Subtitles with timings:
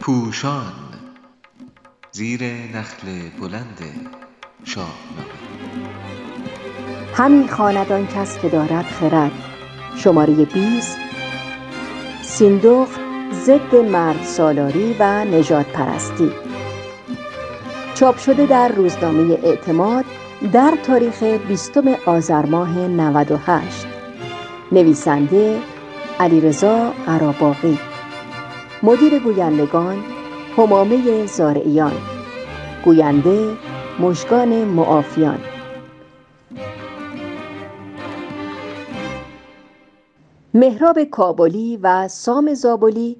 [0.00, 0.72] پوشان
[2.12, 3.06] زیر نخل
[3.40, 3.78] بلند
[4.64, 5.42] شاهنامه
[7.14, 9.32] همی خواند آن کس که دارد خرد.
[9.96, 10.98] شماره 20
[12.22, 13.00] سیندخت
[13.32, 16.32] ضد مرد سالاری و نجات پرستی.
[17.94, 20.04] چاپ شده در روزنامه اعتماد
[20.52, 23.86] در تاریخ بیستم آذر ماه 98
[24.72, 25.71] نویسنده
[26.22, 27.78] علیرضا قراباقی
[28.82, 29.96] مدیر گویندگان
[30.56, 31.92] همامه زارعیان.
[32.84, 33.56] گوینده
[34.00, 35.38] مشگان معافیان.
[40.54, 43.16] مهراب کابلی و سام زابلی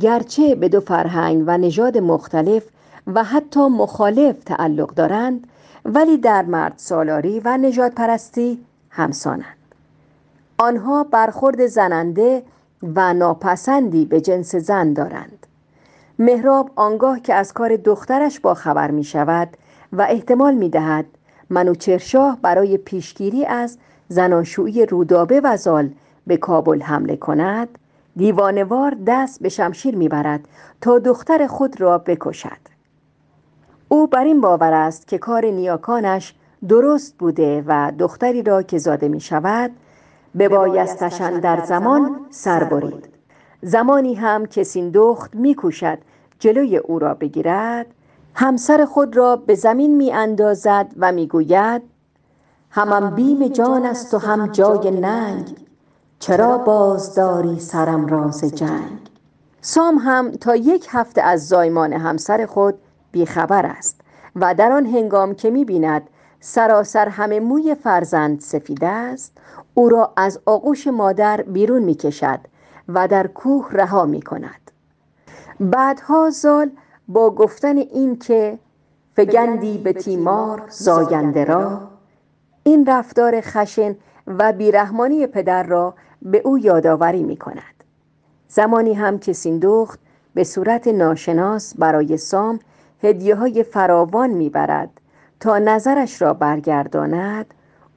[0.00, 2.64] گرچه به دو فرهنگ و نژاد مختلف
[3.06, 5.46] و حتی مخالف تعلق دارند
[5.84, 8.58] ولی در مرد سالاری و نجات پرستی
[8.90, 9.61] همسانند.
[10.58, 12.42] آنها برخورد زننده
[12.82, 15.46] و ناپسندی به جنس زن دارند.
[16.18, 19.48] مهراب آنگاه که از کار دخترش با خبر می شود
[19.92, 21.06] و احتمال می دهد
[21.50, 25.90] منوچرشاه برای پیشگیری از زناشویی رودابه و زال
[26.26, 27.68] به کابل حمله کند
[28.16, 30.48] دیوانوار دست به شمشیر می‌برد
[30.80, 32.62] تا دختر خود را بکشد.
[33.88, 36.34] او بر این باور است که کار نیاکانش
[36.68, 39.70] درست بوده و دختری را که زاده می شود
[40.34, 43.08] به بایستشن در زمان سر برید.
[43.62, 45.98] زمانی هم که سیندخت میکوشد
[46.38, 47.86] جلوی او را بگیرد
[48.34, 51.82] همسر خود را به زمین می اندازد و می‌گوید
[52.70, 55.56] همم بیم جان است و هم جای ننگ
[56.18, 59.10] چرا بازداری سرم راز جنگ؟
[59.60, 62.74] سام هم تا یک هفته از زایمان همسر خود
[63.12, 64.00] بیخبر است
[64.36, 66.02] و در آن هنگام که می بیند
[66.44, 69.38] سراسر همه موی فرزند سفید است.
[69.74, 72.40] او را از آغوش مادر بیرون می کشد
[72.88, 74.70] و در کوه رها می کند
[75.60, 76.70] بعدها زال
[77.08, 78.58] با گفتن این که
[79.16, 81.80] فگندی به تیمار زاینده را
[82.62, 87.84] این رفتار خشن و بیرحمانی پدر را به او یادآوری می کند
[88.48, 90.00] زمانی هم که سیندخت
[90.34, 92.58] به صورت ناشناس برای سام
[93.02, 94.90] هدیه های فراوان می‌برد
[95.42, 97.54] تا نظرش را برگرداند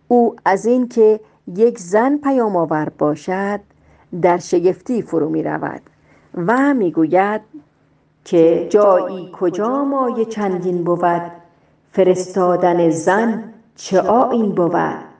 [0.07, 1.19] او از اینکه
[1.56, 3.59] یک زن پیام آور باشد
[4.22, 5.81] در شگفتی فرو می رود
[6.35, 7.41] و می‌گوید
[8.23, 11.31] که جایی کجا مایه چندین بود
[11.91, 15.14] فرستادن زن چه آیین بود؟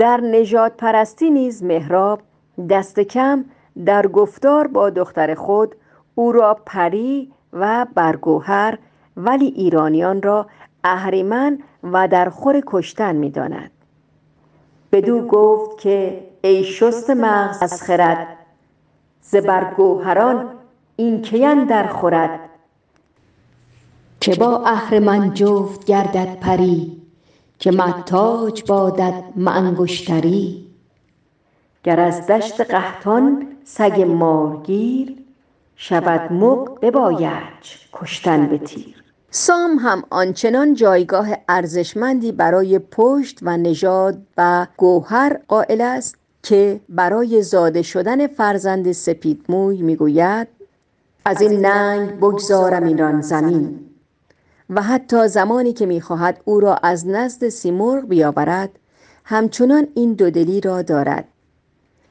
[0.00, 2.20] در نجات پرستی نیز مهراب
[2.70, 3.44] دست کم
[3.86, 5.74] در گفتار با دختر خود
[6.14, 8.78] او را پری و برگوهر
[9.16, 10.46] ولی ایرانیان را
[10.84, 13.70] اهریمن و در خور کشتن می داند
[14.92, 18.26] بدو گفت که ای شست مغز از خرد
[19.22, 20.48] ز برگوهران
[20.96, 22.40] این کی در خورد؟
[24.20, 26.99] که با اهرمن جفت گردد پری
[27.60, 30.66] که محتاج بادت انگشتری.
[31.84, 35.16] گر از دشت قحطان سگ مارگیر
[35.76, 39.04] شود مغ ببایدش کشتن به تیر.
[39.30, 47.42] سام هم آنچنان جایگاه ارزشمندی برای پشت و نژاد و گوهر قائل است که برای
[47.42, 50.48] زاده شدن فرزند سپیدموی می‌گوید
[51.24, 53.89] از این ننگ بگذارم ایران زمین.
[54.70, 58.70] و حتی زمانی که می‌خواهد او را از نزد سیمرغ بیاورد
[59.24, 61.24] همچنان این دودلی را دارد.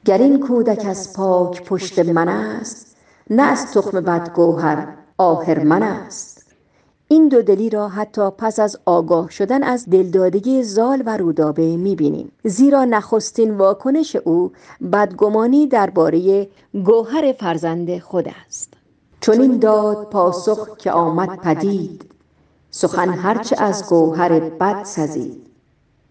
[0.04, 2.96] گر این کودک از پاک پشت من است
[3.30, 6.46] نه از تخم بدگوهر آهرمن است.
[7.08, 12.32] این دودلی را حتی پس از آگاه شدن از دلدادگی زال و رودابه می‌بینیم.
[12.44, 14.52] زیرا نخستین واکنش او
[14.92, 18.74] بدگمانی درباره گوهر فرزند خود است.
[19.20, 22.09] چون این داد پاسخ که آمد پدید.
[22.70, 25.46] سخن هرچه از گوهر بد سزید.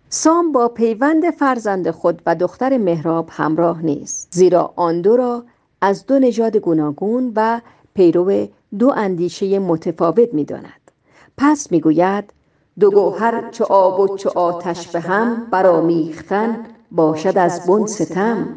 [0.09, 5.43] سام با پیوند فرزند خود و دختر مهراب همراه نیست زیرا آن دو را
[5.81, 7.61] از دو نژاد گوناگون و
[7.93, 8.47] پیرو
[8.79, 10.91] دو اندیشه متفاوت می‌داند.
[11.37, 12.33] پس می‌گوید
[12.79, 18.47] دو گوهر چو آب و چو آتش به هم برآمیختن باشد از بن ستم.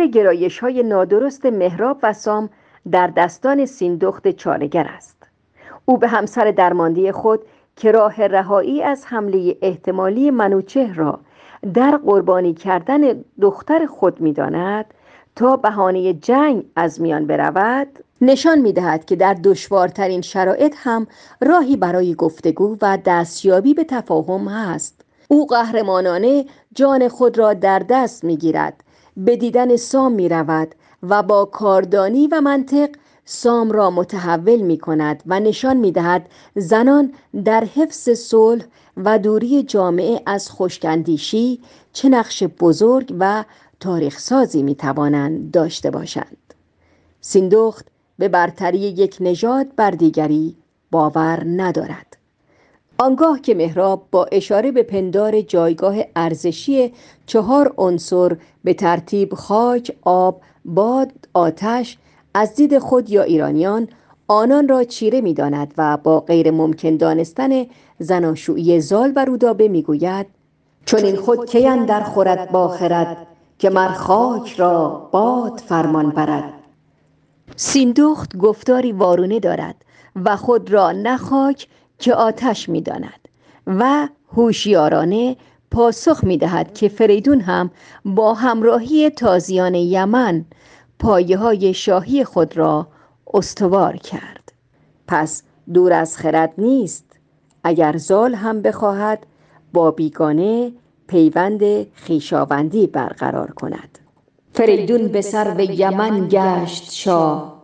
[0.00, 2.50] مهار گرایش های نادرست مهراب و سام
[2.90, 5.16] در دستان سیندخت چارگر است.
[5.84, 7.40] او به همسر درمانده خود
[7.76, 11.20] که راه رهایی از حمله احتمالی منوچه را
[11.74, 14.84] در قربانی کردن دختر خود می‌داند
[15.36, 17.88] تا بهانه جنگ از میان برود
[18.20, 21.06] نشان می‌دهد که در دشوارترین شرایط هم
[21.40, 25.04] راهی برای گفتگو و دستیابی به تفاهم هست.
[25.28, 26.44] او قهرمانانه
[26.74, 28.84] جان خود را در دست می‌گیرد
[29.16, 32.90] به دیدن سام می رود و با کاردانی و منطق
[33.24, 36.26] سام را متحول می کند و نشان می دهد
[36.56, 37.12] زنان
[37.44, 38.64] در حفظ صلح
[38.96, 41.60] و دوری جامعه از خشکندیشی
[41.92, 43.44] چه نقش بزرگ و
[43.80, 46.54] تاریخ سازی می توانند داشته باشند.
[47.20, 47.86] سیندخت
[48.18, 50.56] به برتری یک نژاد بر دیگری
[50.90, 52.09] باور ندارد.
[53.00, 56.92] آنگاه که مهراب با اشاره به پندار جایگاه ارزشی
[57.26, 61.98] چهار عنصر به ترتیب خاک، آب، باد، آتش
[62.34, 63.88] از دید خود یا ایرانیان
[64.28, 67.66] آنان را چیره می داند و با غیر ممکن دانستن
[67.98, 70.26] زناشویی زال و رودابه می گوید
[70.84, 73.26] چون این خود کی در خورد با خرد
[73.58, 76.52] که مر خاک را باد فرمان برد.
[77.56, 79.74] سیندخت گفتاری وارونه دارد
[80.24, 81.68] و خود را نه خاک
[82.00, 83.28] که آتش می داند
[83.66, 85.36] و هوشیارانه
[85.70, 87.70] پاسخ می دهد که فریدون هم
[88.04, 90.44] با همراهی تازیان یمن
[90.98, 92.86] پایه های شاهی خود را
[93.34, 94.52] استوار کرد.
[95.08, 95.42] پس
[95.74, 97.04] دور از خرد نیست.
[97.64, 99.26] اگر زال هم بخواهد
[99.72, 100.72] با بیگانه
[101.06, 103.98] پیوند خیشاوندی برقرار کند.
[104.52, 107.62] فریدون به سر یمن گشت شاه.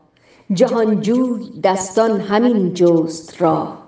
[0.52, 3.85] جهانجوی دستان همین جست را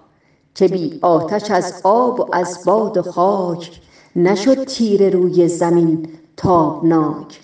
[0.59, 3.81] که بی آتش از آب و از باد و خاک
[4.17, 7.41] نشد تیره روی زمین تابناک.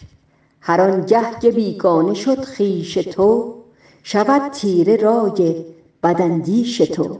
[0.61, 3.55] هر آنگه که بیگانه شد خویش تو
[4.03, 5.65] شود تیره رای
[6.03, 7.19] بداندیش تو.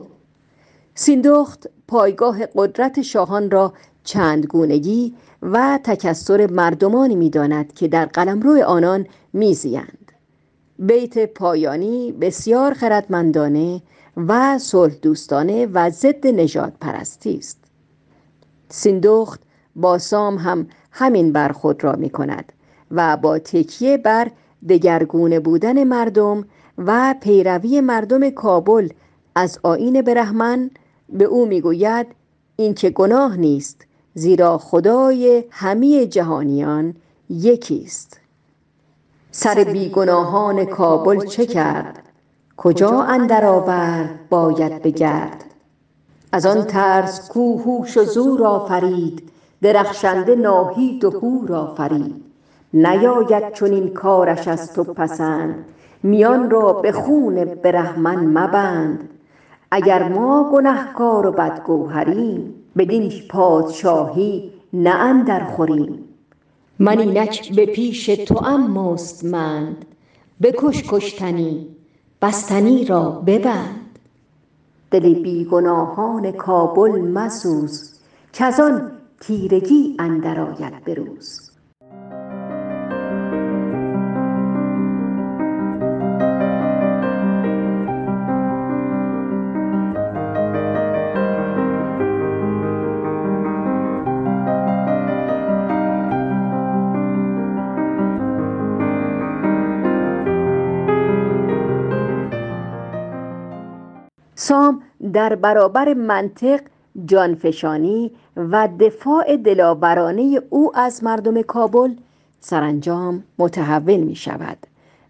[0.95, 3.73] سیندخت پایگاه قدرت شاهان را
[4.05, 10.13] چندگونگی و تکثر مردمانی می‌داند که در قلمرو آنان میزیند.
[10.79, 13.83] بیت پایانی بسیار خردمندانه
[14.17, 17.59] و صلح دوستانه و ضد نجات پرستی است.
[18.69, 19.41] سیندخت
[19.77, 22.53] با سام هم همین برخود را می کند
[22.91, 24.31] و با تکیه بر
[24.69, 26.45] دگرگونه بودن مردم
[26.79, 28.89] و پیروی مردم کابل
[29.35, 30.71] از آین برهمن
[31.09, 32.07] به او می‌گوید
[32.57, 36.95] این که گناه نیست زیرا خدای همه جهانیان
[37.31, 38.21] یکی است.
[39.31, 42.04] سر بیگناهان کابل چه کرد؟
[42.57, 45.45] کجا اندر آورد؟ باید بگرد.
[46.33, 49.31] از آن ترس کو هوش و زور آفرید
[49.63, 52.25] درخشنده ناهید و هور آفرید.
[52.75, 55.65] نیاید چنین کارش از تو پسند
[56.03, 59.09] میان را به خون برهمن مبند.
[59.71, 65.99] اگر ما گنهکار و بدگوهریم بدین پادشاهی نه اندرخوریم
[66.79, 69.85] من اینک به پیش توام مستمند
[70.43, 71.74] بکش کشتنی.
[72.25, 73.99] بستنی را ببند.
[74.91, 77.95] دل بیگناهان کابل مسوز
[78.33, 80.95] کز آن تیرگی اندر آید به
[104.45, 104.83] سام
[105.13, 106.61] در برابر منطق
[107.05, 111.95] جانفشانی و دفاع دلاورانه او از مردم کابل
[112.41, 114.59] سرانجام متحول می شود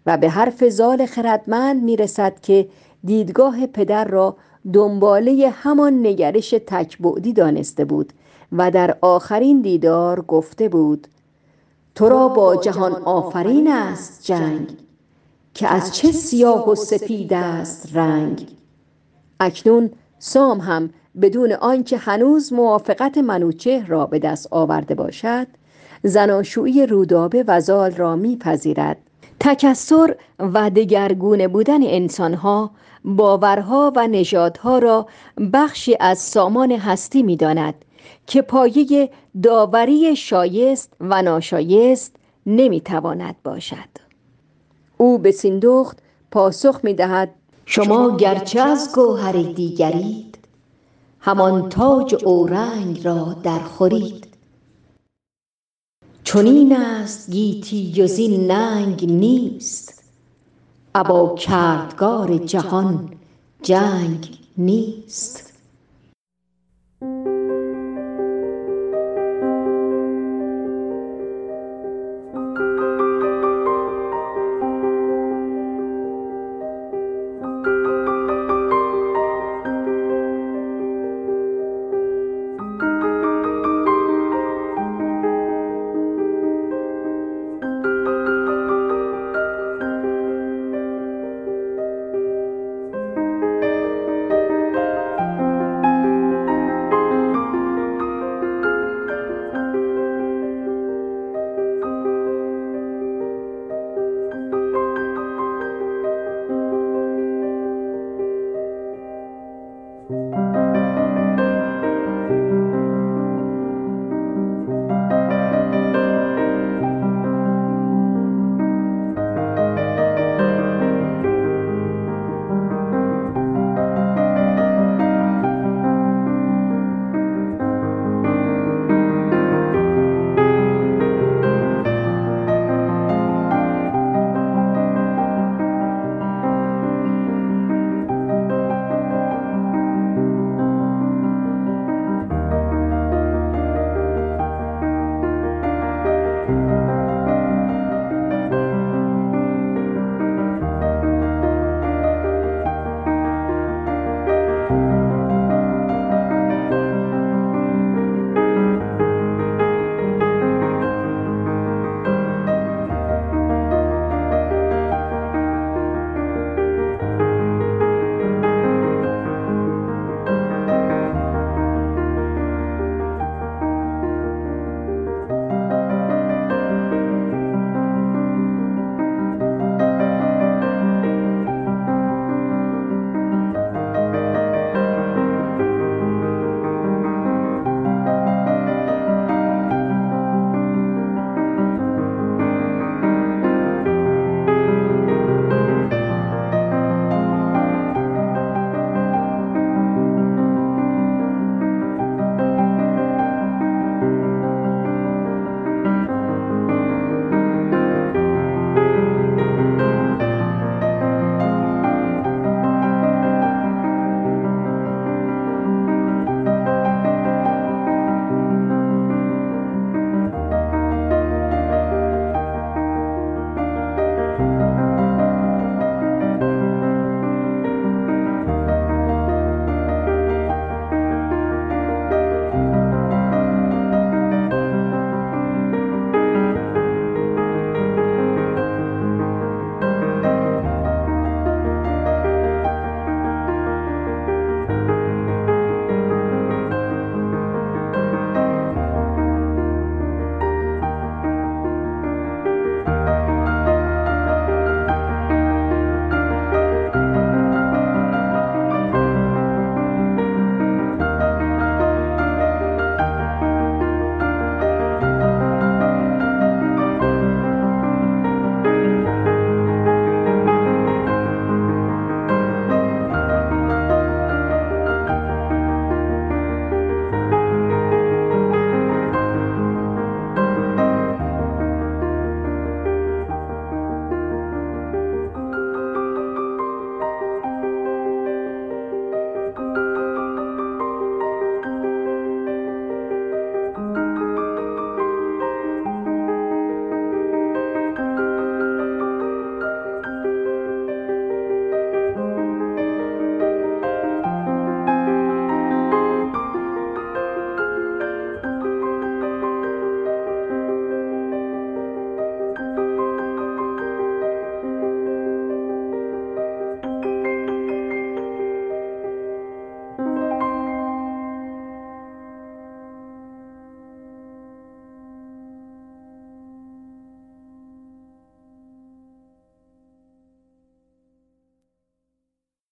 [0.05, 2.67] و به حرف زال خردمند می رسد که
[3.03, 4.37] دیدگاه پدر را
[4.73, 8.13] دنباله همان نگرش تکبعدی دانسته بود
[8.51, 11.07] و در آخرین دیدار گفته بود
[11.95, 14.77] تو را با جهان آفرین است جنگ
[15.53, 18.55] که از چه سیاه و سپید است رنگ.
[19.39, 20.89] اکنون سام هم
[21.21, 25.47] بدون آنکه هنوز موافقت منوچهر را به دست آورده باشد
[26.03, 28.97] زناشویی رودابه و زال را میپذیرد.
[29.39, 32.71] تکسر و دگرگونه بودن انسانها
[33.05, 35.07] باورها و نژادها را
[35.53, 37.73] بخشی از سامان هستی می‌داند
[38.27, 39.09] که پایه
[39.43, 42.15] داوری شایست و ناشایست
[42.45, 43.89] نمی‌تواند باشد.
[44.97, 45.97] او به سیندخت
[46.31, 47.29] پاسخ می‌دهد
[47.65, 50.37] شما گرچه از گوهر دیگرید
[51.19, 54.27] همان تاج اورنگ را در خورید
[56.23, 60.03] چنین است گیتی و زین ننگ نیست
[60.95, 63.09] ابا کردگار جهان
[63.61, 65.53] جنگ نیست.